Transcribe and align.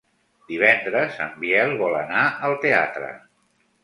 Divendres 0.51 1.19
en 1.25 1.35
Biel 1.43 1.73
vol 1.81 1.97
anar 1.99 2.23
al 2.47 2.57
teatre. 2.65 3.11